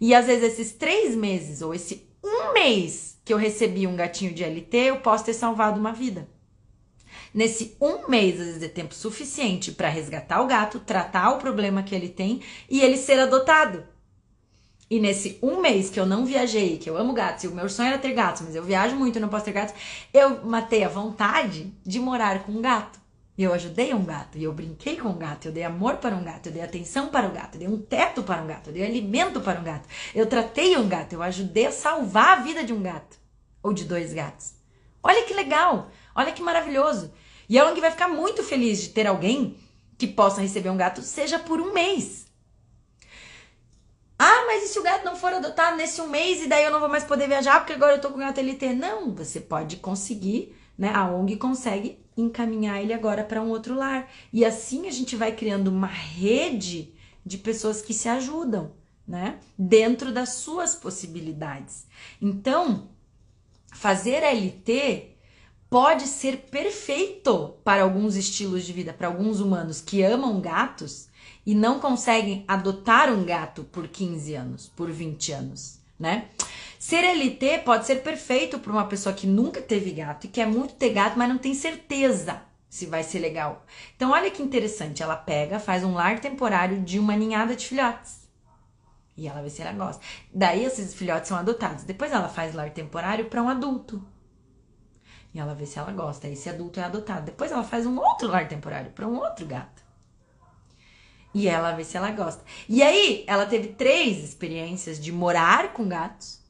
[0.00, 4.32] E às vezes esses três meses ou esse um mês que eu recebi um gatinho
[4.32, 6.28] de LT, eu posso ter salvado uma vida.
[7.32, 11.82] Nesse um mês, às vezes, é tempo suficiente para resgatar o gato, tratar o problema
[11.82, 13.84] que ele tem e ele ser adotado.
[14.90, 17.68] E nesse um mês que eu não viajei, que eu amo gatos, e o meu
[17.68, 19.74] sonho era ter gatos, mas eu viajo muito e não posso ter gatos,
[20.12, 22.98] eu matei a vontade de morar com um gato.
[23.38, 26.16] E eu ajudei um gato, e eu brinquei com um gato, eu dei amor para
[26.16, 28.68] um gato, eu dei atenção para um gato, eu dei um teto para um gato,
[28.68, 32.42] eu dei alimento para um gato, eu tratei um gato, eu ajudei a salvar a
[32.42, 33.16] vida de um gato.
[33.62, 34.54] Ou de dois gatos.
[35.02, 37.12] Olha que legal, olha que maravilhoso.
[37.48, 39.56] E a ONG vai ficar muito feliz de ter alguém
[39.96, 42.29] que possa receber um gato, seja por um mês.
[44.22, 46.70] Ah, mas e se o gato não for adotado nesse um mês e daí eu
[46.70, 48.74] não vou mais poder viajar porque agora eu tô com o gato LT?
[48.74, 50.92] Não, você pode conseguir, né?
[50.94, 54.10] A ONG consegue encaminhar ele agora para um outro lar.
[54.30, 56.92] E assim a gente vai criando uma rede
[57.24, 58.72] de pessoas que se ajudam,
[59.08, 59.38] né?
[59.58, 61.86] Dentro das suas possibilidades.
[62.20, 62.90] Então,
[63.72, 65.16] fazer LT
[65.70, 71.08] pode ser perfeito para alguns estilos de vida, para alguns humanos que amam gatos
[71.46, 76.26] e não conseguem adotar um gato por 15 anos, por 20 anos, né?
[76.76, 80.74] Ser LT pode ser perfeito para uma pessoa que nunca teve gato e quer muito
[80.74, 83.64] ter gato, mas não tem certeza se vai ser legal.
[83.94, 88.28] Então, olha que interessante, ela pega, faz um lar temporário de uma ninhada de filhotes.
[89.16, 90.02] E ela vê se ela gosta.
[90.32, 91.84] Daí esses filhotes são adotados.
[91.84, 94.02] Depois ela faz lar temporário para um adulto.
[95.32, 96.28] E ela vê se ela gosta.
[96.28, 97.26] Esse adulto é adotado.
[97.26, 99.82] Depois ela faz um outro lar temporário para um outro gato.
[101.32, 102.42] E ela vê se ela gosta.
[102.68, 106.40] E aí, ela teve três experiências de morar com gatos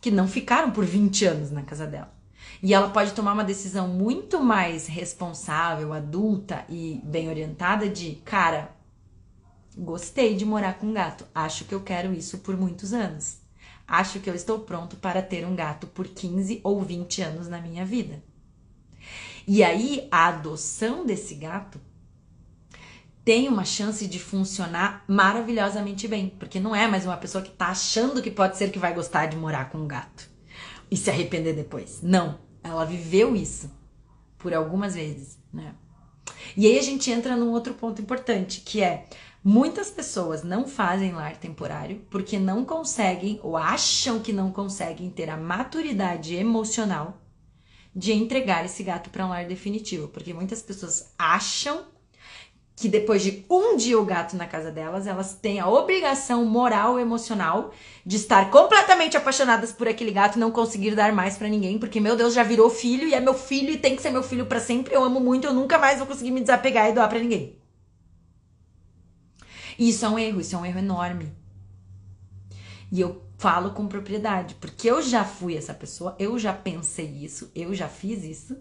[0.00, 2.14] que não ficaram por 20 anos na casa dela.
[2.62, 8.70] E ela pode tomar uma decisão muito mais responsável, adulta e bem orientada de, cara,
[9.76, 11.26] gostei de morar com gato.
[11.34, 13.38] Acho que eu quero isso por muitos anos.
[13.86, 17.60] Acho que eu estou pronto para ter um gato por 15 ou 20 anos na
[17.60, 18.22] minha vida.
[19.46, 21.80] E aí, a adoção desse gato
[23.24, 27.68] tem uma chance de funcionar maravilhosamente bem, porque não é mais uma pessoa que tá
[27.68, 30.28] achando que pode ser que vai gostar de morar com um gato
[30.90, 32.00] e se arrepender depois.
[32.02, 33.70] Não, ela viveu isso
[34.38, 35.74] por algumas vezes, né?
[36.56, 39.06] E aí a gente entra num outro ponto importante, que é
[39.44, 45.30] muitas pessoas não fazem lar temporário porque não conseguem ou acham que não conseguem ter
[45.30, 47.20] a maturidade emocional
[47.94, 51.84] de entregar esse gato para um lar definitivo, porque muitas pessoas acham
[52.76, 56.98] que depois de um dia o gato na casa delas, elas têm a obrigação moral
[56.98, 57.72] e emocional
[58.04, 61.98] de estar completamente apaixonadas por aquele gato e não conseguir dar mais para ninguém, porque
[61.98, 64.44] meu Deus já virou filho e é meu filho e tem que ser meu filho
[64.44, 64.94] para sempre.
[64.94, 67.58] Eu amo muito, eu nunca mais vou conseguir me desapegar e doar para ninguém.
[69.78, 71.32] E isso é um erro, isso é um erro enorme.
[72.92, 77.50] E eu falo com propriedade, porque eu já fui essa pessoa, eu já pensei isso,
[77.54, 78.56] eu já fiz isso.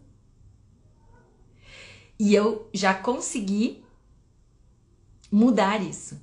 [2.17, 3.85] E eu já consegui
[5.36, 6.17] mudar isso.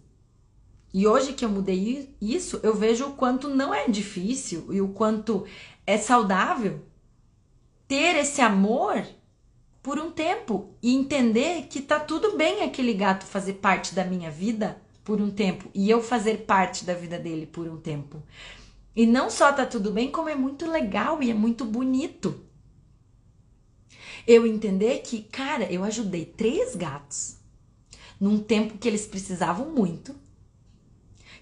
[0.94, 4.88] E hoje que eu mudei isso, eu vejo o quanto não é difícil e o
[4.88, 5.44] quanto
[5.86, 6.80] é saudável
[7.86, 9.04] ter esse amor
[9.82, 14.30] por um tempo e entender que tá tudo bem aquele gato fazer parte da minha
[14.30, 18.22] vida por um tempo e eu fazer parte da vida dele por um tempo.
[18.96, 22.42] E não só tá tudo bem, como é muito legal e é muito bonito.
[24.26, 27.41] Eu entender que, cara, eu ajudei três gatos
[28.22, 30.14] num tempo que eles precisavam muito.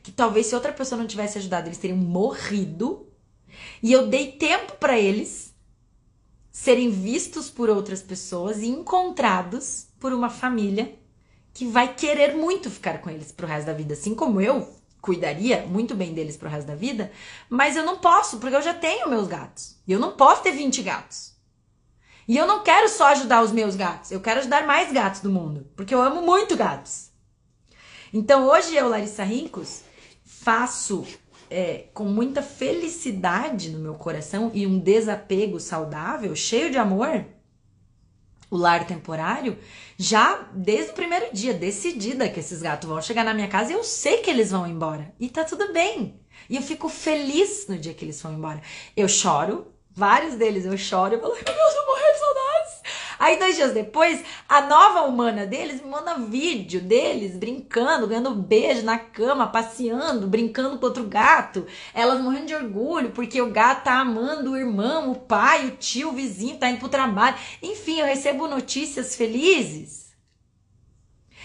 [0.02, 3.06] Que talvez se outra pessoa não tivesse ajudado, eles teriam morrido.
[3.82, 5.54] E eu dei tempo para eles
[6.50, 10.98] serem vistos por outras pessoas e encontrados por uma família
[11.52, 14.66] que vai querer muito ficar com eles pro resto da vida, assim como eu
[15.02, 17.12] cuidaria muito bem deles pro resto da vida,
[17.50, 19.76] mas eu não posso, porque eu já tenho meus gatos.
[19.86, 21.29] E eu não posso ter 20 gatos.
[22.30, 25.32] E eu não quero só ajudar os meus gatos, eu quero ajudar mais gatos do
[25.32, 27.10] mundo, porque eu amo muito gatos.
[28.14, 29.82] Então hoje eu, Larissa Rincos,
[30.24, 31.04] faço
[31.50, 37.26] é, com muita felicidade no meu coração e um desapego saudável, cheio de amor,
[38.48, 39.58] o lar temporário,
[39.98, 43.74] já desde o primeiro dia, decidida que esses gatos vão chegar na minha casa e
[43.74, 45.12] eu sei que eles vão embora.
[45.18, 46.20] E tá tudo bem.
[46.48, 48.62] E eu fico feliz no dia que eles vão embora.
[48.96, 49.66] Eu choro,
[50.00, 52.00] vários deles eu choro e falo, meu Deus, eu morri
[53.20, 58.82] Aí, dois dias depois, a nova humana deles me manda vídeo deles brincando, ganhando beijo
[58.82, 61.66] na cama, passeando, brincando com outro gato.
[61.92, 66.08] Elas morrendo de orgulho porque o gato tá amando o irmão, o pai, o tio,
[66.08, 67.36] o vizinho, tá indo pro trabalho.
[67.62, 70.14] Enfim, eu recebo notícias felizes.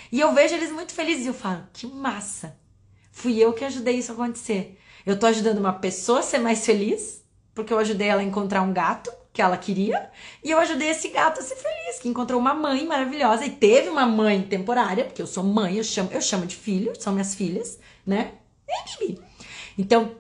[0.09, 2.57] E eu vejo eles muito felizes e eu falo, que massa.
[3.11, 4.79] Fui eu que ajudei isso a acontecer.
[5.05, 7.21] Eu tô ajudando uma pessoa a ser mais feliz,
[7.55, 10.11] porque eu ajudei ela a encontrar um gato que ela queria,
[10.43, 13.89] e eu ajudei esse gato a ser feliz, que encontrou uma mãe maravilhosa e teve
[13.89, 17.33] uma mãe temporária, porque eu sou mãe, eu chamo, eu chamo de filho, são minhas
[17.33, 18.33] filhas, né?
[19.77, 20.15] Então,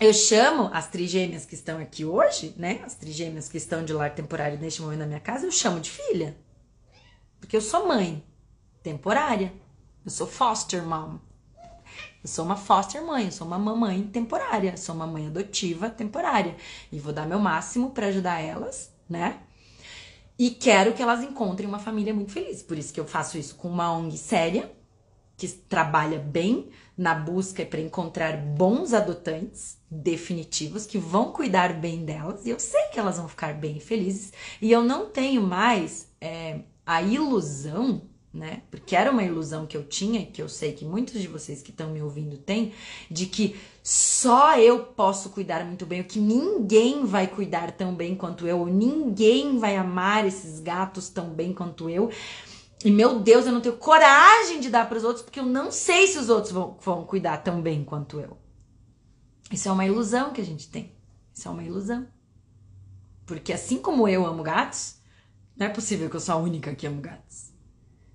[0.00, 2.80] eu chamo as trigêmeas que estão aqui hoje, né?
[2.84, 5.90] As trigêmeas que estão de lar temporário neste momento na minha casa, eu chamo de
[5.90, 6.36] filha.
[7.38, 8.24] Porque eu sou mãe
[8.82, 9.52] temporária.
[10.04, 11.18] Eu sou foster mom.
[12.22, 16.56] Eu sou uma foster mãe, eu sou uma mamãe temporária, sou uma mãe adotiva temporária.
[16.90, 19.40] E vou dar meu máximo para ajudar elas, né?
[20.38, 22.62] E quero que elas encontrem uma família muito feliz.
[22.62, 24.72] Por isso que eu faço isso com uma ONG séria,
[25.36, 32.46] que trabalha bem na busca para encontrar bons adotantes definitivos que vão cuidar bem delas.
[32.46, 34.32] E eu sei que elas vão ficar bem felizes.
[34.60, 38.62] E eu não tenho mais é, a ilusão né?
[38.70, 41.70] Porque era uma ilusão que eu tinha, que eu sei que muitos de vocês que
[41.70, 42.72] estão me ouvindo têm,
[43.10, 48.14] de que só eu posso cuidar muito bem, ou que ninguém vai cuidar tão bem
[48.14, 52.10] quanto eu, ou ninguém vai amar esses gatos tão bem quanto eu.
[52.82, 55.70] E meu Deus, eu não tenho coragem de dar para os outros, porque eu não
[55.70, 58.38] sei se os outros vão, vão cuidar tão bem quanto eu.
[59.52, 60.96] Isso é uma ilusão que a gente tem.
[61.34, 62.08] Isso é uma ilusão.
[63.26, 64.96] Porque assim como eu amo gatos,
[65.54, 67.51] não é possível que eu sou a única que amo gatos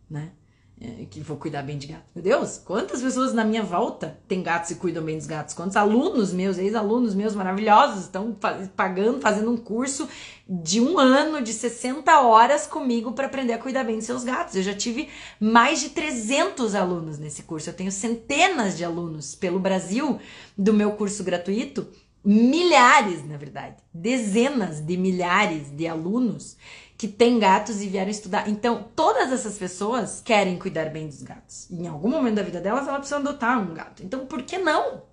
[0.09, 0.31] né?
[0.79, 2.03] É, que vou cuidar bem de gato.
[2.13, 5.55] Meu Deus, quantas pessoas na minha volta têm gatos e cuidam bem dos gatos?
[5.55, 8.37] Quantos alunos meus, ex-alunos meus maravilhosos, estão
[8.75, 10.07] pagando, fazendo um curso
[10.47, 14.55] de um ano, de 60 horas comigo para aprender a cuidar bem dos seus gatos.
[14.55, 17.71] Eu já tive mais de 300 alunos nesse curso.
[17.71, 20.19] Eu tenho centenas de alunos pelo Brasil
[20.55, 21.87] do meu curso gratuito
[22.23, 26.57] milhares, na verdade, dezenas de milhares de alunos
[26.97, 28.49] que têm gatos e vieram estudar.
[28.49, 31.69] Então, todas essas pessoas querem cuidar bem dos gatos.
[31.69, 34.03] Em algum momento da vida delas, elas precisam adotar um gato.
[34.03, 35.03] Então, por que não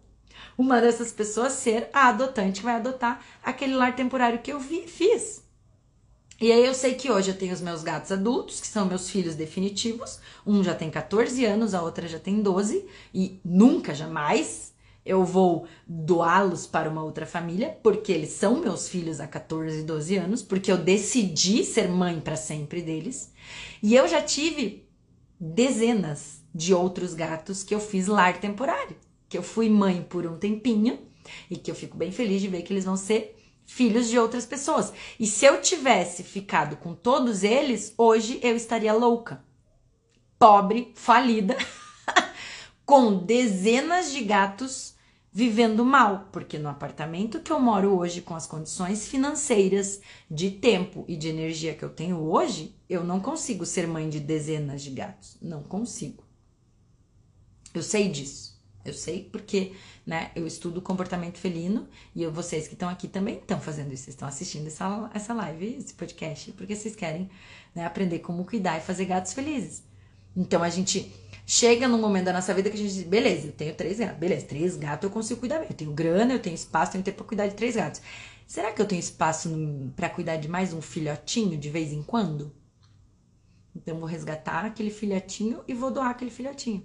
[0.56, 4.88] uma dessas pessoas ser a adotante que vai adotar aquele lar temporário que eu vi,
[4.88, 5.44] fiz?
[6.40, 9.08] E aí eu sei que hoje eu tenho os meus gatos adultos, que são meus
[9.08, 10.18] filhos definitivos.
[10.46, 14.73] Um já tem 14 anos, a outra já tem 12 e nunca jamais
[15.04, 19.82] eu vou doá-los para uma outra família, porque eles são meus filhos há 14 e
[19.82, 23.30] 12 anos, porque eu decidi ser mãe para sempre deles.
[23.82, 24.88] E eu já tive
[25.38, 28.96] dezenas de outros gatos que eu fiz lar temporário,
[29.28, 30.98] que eu fui mãe por um tempinho
[31.50, 33.36] e que eu fico bem feliz de ver que eles vão ser
[33.66, 34.92] filhos de outras pessoas.
[35.20, 39.44] E se eu tivesse ficado com todos eles, hoje eu estaria louca,
[40.38, 41.56] pobre, falida,
[42.86, 44.93] com dezenas de gatos
[45.36, 51.04] vivendo mal, porque no apartamento que eu moro hoje, com as condições financeiras, de tempo
[51.08, 54.90] e de energia que eu tenho hoje, eu não consigo ser mãe de dezenas de
[54.90, 55.36] gatos.
[55.42, 56.22] Não consigo.
[57.74, 58.54] Eu sei disso.
[58.84, 59.72] Eu sei porque,
[60.06, 64.10] né, eu estudo comportamento felino e eu, vocês que estão aqui também estão fazendo isso,
[64.10, 67.28] estão assistindo essa, essa live, esse podcast, porque vocês querem
[67.74, 69.82] né, aprender como cuidar e fazer gatos felizes.
[70.36, 71.12] Então a gente
[71.46, 74.18] chega num momento da nossa vida que a gente diz, beleza, eu tenho três gatos.
[74.18, 75.68] Beleza, três gatos eu consigo cuidar bem.
[75.70, 78.00] Eu tenho grana, eu tenho espaço, tenho tempo pra cuidar de três gatos.
[78.46, 79.50] Será que eu tenho espaço
[79.96, 82.52] para cuidar de mais um filhotinho de vez em quando?
[83.74, 86.84] Então vou resgatar aquele filhotinho e vou doar aquele filhotinho.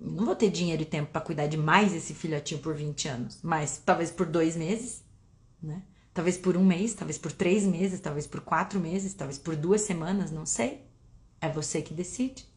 [0.00, 3.08] Eu não vou ter dinheiro e tempo para cuidar de mais esse filhotinho por 20
[3.08, 5.04] anos, mas talvez por dois meses,
[5.60, 5.82] né?
[6.14, 9.82] Talvez por um mês, talvez por três meses, talvez por quatro meses, talvez por duas
[9.82, 10.84] semanas, não sei.
[11.40, 12.47] É você que decide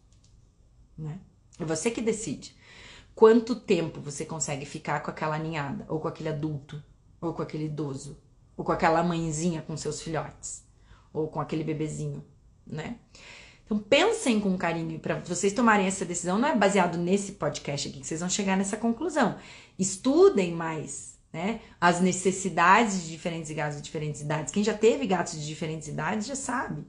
[0.98, 1.20] né?
[1.60, 2.56] É você que decide.
[3.14, 6.82] Quanto tempo você consegue ficar com aquela ninhada, ou com aquele adulto,
[7.20, 8.18] ou com aquele idoso,
[8.58, 10.64] ou com aquela mãezinha com seus filhotes,
[11.14, 12.26] ou com aquele bebezinho,
[12.66, 12.98] né?
[13.66, 16.38] Então pensem com carinho para vocês tomarem essa decisão.
[16.38, 19.38] Não é baseado nesse podcast aqui que vocês vão chegar nessa conclusão.
[19.80, 21.62] Estudem mais, né?
[21.80, 24.52] As necessidades de diferentes gatos de diferentes idades.
[24.52, 26.86] Quem já teve gatos de diferentes idades já sabe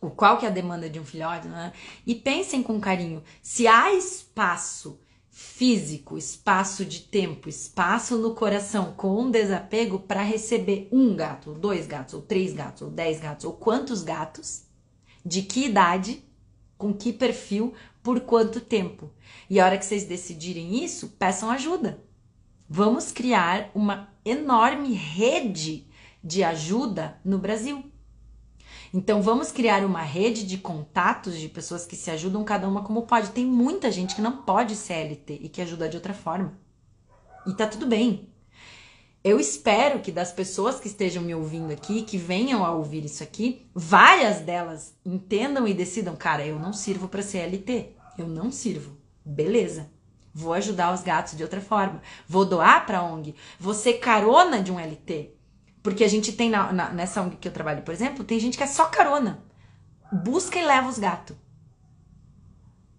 [0.00, 1.72] o qual que é a demanda de um filhote, né?
[2.06, 9.30] E pensem com carinho, se há espaço físico, espaço de tempo, espaço no coração com
[9.30, 13.52] desapego para receber um gato, ou dois gatos, ou três gatos, ou dez gatos, ou
[13.52, 14.64] quantos gatos,
[15.24, 16.24] de que idade,
[16.76, 17.72] com que perfil,
[18.02, 19.12] por quanto tempo.
[19.48, 22.02] E a hora que vocês decidirem isso, peçam ajuda.
[22.68, 25.86] Vamos criar uma enorme rede
[26.22, 27.84] de ajuda no Brasil.
[28.92, 33.02] Então vamos criar uma rede de contatos de pessoas que se ajudam cada uma como
[33.02, 33.30] pode.
[33.30, 36.58] Tem muita gente que não pode CLT e que ajuda de outra forma.
[37.46, 38.28] E tá tudo bem.
[39.22, 43.22] Eu espero que das pessoas que estejam me ouvindo aqui, que venham a ouvir isso
[43.22, 47.96] aqui, várias delas entendam e decidam, cara, eu não sirvo para CLT.
[48.16, 48.96] Eu não sirvo.
[49.24, 49.90] Beleza.
[50.32, 52.00] Vou ajudar os gatos de outra forma.
[52.26, 53.34] Vou doar para ONG.
[53.58, 55.32] Vou ser carona de um LT.
[55.88, 58.58] Porque a gente tem na, na, nessa ONG que eu trabalho, por exemplo, tem gente
[58.58, 59.42] que é só carona.
[60.12, 61.34] Busca e leva os gatos.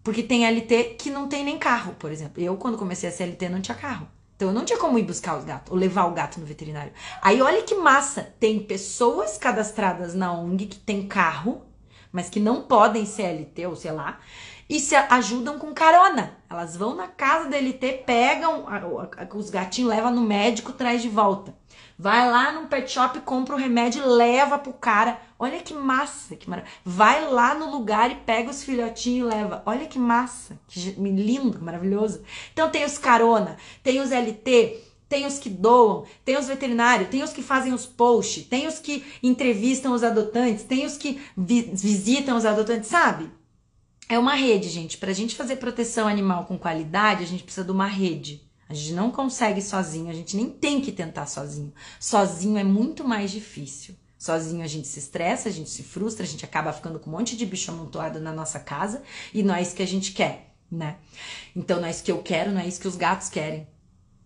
[0.03, 2.41] Porque tem LT que não tem nem carro, por exemplo.
[2.41, 4.07] Eu, quando comecei a CLT, não tinha carro.
[4.35, 6.91] Então eu não tinha como ir buscar os gatos ou levar o gato no veterinário.
[7.21, 11.61] Aí olha que massa, tem pessoas cadastradas na ONG que tem carro,
[12.11, 14.17] mas que não podem CLT ou sei lá,
[14.69, 16.37] e se ajudam com carona.
[16.49, 18.65] Elas vão na casa da LT, pegam
[19.35, 21.53] os gatinhos, levam no médico, traz de volta.
[22.01, 25.19] Vai lá num pet shop, compra o remédio, leva pro cara.
[25.37, 26.73] Olha que massa, que maravilha.
[26.85, 29.61] Vai lá no lugar e pega os filhotinhos e leva.
[29.65, 32.21] Olha que massa, que lindo, maravilhoso.
[32.53, 34.79] Então tem os carona, tem os LT,
[35.09, 38.79] tem os que doam, tem os veterinários, tem os que fazem os posts, tem os
[38.79, 43.29] que entrevistam os adotantes, tem os que vi visitam os adotantes, sabe?
[44.07, 44.97] É uma rede, gente.
[44.97, 48.48] Pra gente fazer proteção animal com qualidade, a gente precisa de uma rede.
[48.69, 51.73] A gente não consegue sozinho, a gente nem tem que tentar sozinho.
[51.99, 53.95] Sozinho é muito mais difícil.
[54.15, 57.13] Sozinho a gente se estressa, a gente se frustra, a gente acaba ficando com um
[57.13, 59.01] monte de bicho amontoado na nossa casa
[59.33, 60.97] e não é isso que a gente quer, né?
[61.55, 63.67] Então não é isso que eu quero, não é isso que os gatos querem.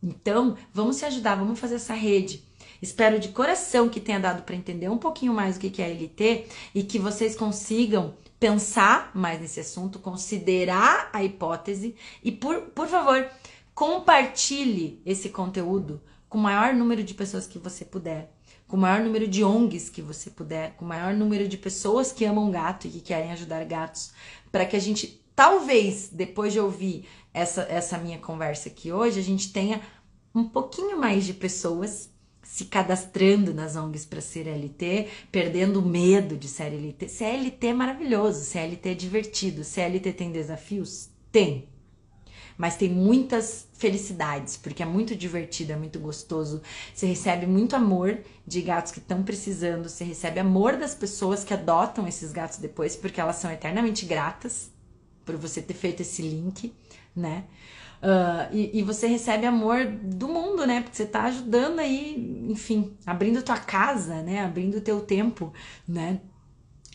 [0.02, 2.44] Então, vamos se ajudar, vamos fazer essa rede.
[2.82, 6.48] Espero de coração que tenha dado para entender um pouquinho mais o que é LT
[6.76, 13.26] e que vocês consigam pensar mais nesse assunto, considerar a hipótese e, por, por favor,
[13.74, 18.32] Compartilhe esse conteúdo com o maior número de pessoas que você puder,
[18.68, 22.12] com o maior número de ONGs que você puder, com o maior número de pessoas
[22.12, 24.12] que amam gato e que querem ajudar gatos,
[24.52, 29.24] para que a gente, talvez, depois de ouvir essa, essa minha conversa aqui hoje, a
[29.24, 29.82] gente tenha
[30.34, 32.10] um pouquinho mais de pessoas
[32.44, 37.08] se cadastrando nas ONGs para ser LT, perdendo o medo de ser LT.
[37.08, 41.10] CLT é maravilhoso, CLT é divertido, CLT tem desafios?
[41.32, 41.73] Tem.
[42.58, 46.62] Mas tem muitas felicidades, porque é muito divertido, é muito gostoso.
[46.94, 51.54] Você recebe muito amor de gatos que estão precisando, você recebe amor das pessoas que
[51.54, 54.72] adotam esses gatos depois, porque elas são eternamente gratas
[55.26, 56.74] por você ter feito esse link,
[57.16, 57.46] né?
[58.04, 60.82] Uh, e, e, você recebe amor do mundo, né?
[60.82, 64.44] Porque você tá ajudando aí, enfim, abrindo tua casa, né?
[64.44, 65.54] Abrindo teu tempo,
[65.88, 66.20] né?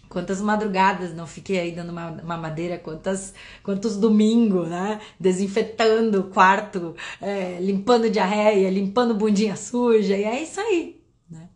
[0.09, 5.01] Quantas madrugadas não fiquei aí dando uma, uma madeira, quantas, quantos domingos, né?
[5.21, 11.01] Desinfetando o quarto, é, limpando diarreia, limpando bundinha suja, e é isso aí,
[11.31, 11.49] né?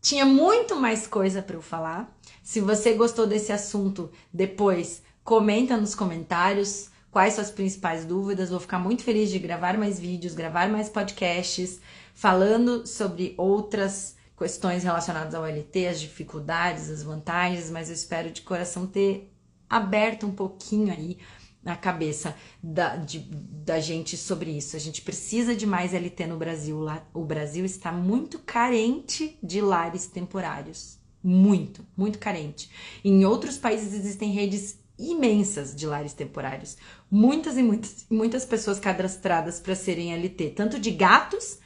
[0.00, 2.12] Tinha muito mais coisa para eu falar.
[2.42, 8.50] Se você gostou desse assunto, depois comenta nos comentários quais suas principais dúvidas.
[8.50, 11.80] Vou ficar muito feliz de gravar mais vídeos, gravar mais podcasts
[12.14, 18.40] falando sobre outras questões relacionadas ao LT, as dificuldades, as vantagens, mas eu espero de
[18.40, 19.30] coração ter
[19.68, 21.18] aberto um pouquinho aí
[21.62, 24.76] a cabeça da, de, da gente sobre isso.
[24.76, 26.86] A gente precisa de mais LT no Brasil.
[27.12, 30.98] O Brasil está muito carente de lares temporários.
[31.22, 32.70] Muito, muito carente.
[33.04, 36.78] Em outros países existem redes imensas de lares temporários.
[37.10, 41.58] Muitas e muitas, muitas pessoas cadastradas para serem LT, tanto de gatos,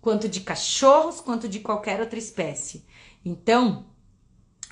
[0.00, 2.84] quanto de cachorros, quanto de qualquer outra espécie.
[3.24, 3.86] Então,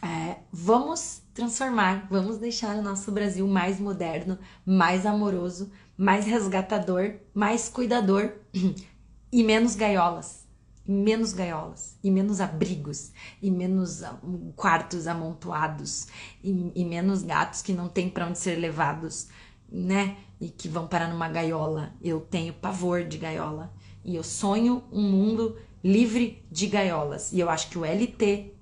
[0.03, 7.69] é, vamos transformar, vamos deixar o nosso Brasil mais moderno, mais amoroso, mais resgatador, mais
[7.69, 8.33] cuidador
[9.33, 10.49] e menos gaiolas
[10.89, 13.13] menos gaiolas, e menos abrigos,
[13.43, 14.19] e menos ah,
[14.57, 16.09] quartos amontoados,
[16.43, 19.29] e, e menos gatos que não tem para onde ser levados,
[19.71, 20.17] né?
[20.41, 21.93] E que vão parar numa gaiola.
[22.01, 23.71] Eu tenho pavor de gaiola.
[24.09, 25.55] E eu sonho um mundo
[25.85, 27.31] livre de gaiolas.
[27.31, 28.55] E eu acho que o LT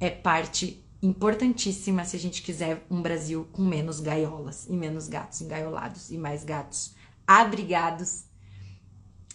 [0.00, 5.42] é parte importantíssima se a gente quiser um Brasil com menos gaiolas e menos gatos
[5.42, 6.94] engaiolados e mais gatos
[7.26, 8.24] abrigados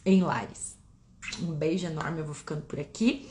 [0.04, 0.76] em lares.
[1.40, 3.30] Um beijo enorme, eu vou ficando por aqui.